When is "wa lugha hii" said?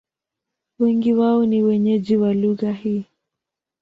2.17-3.05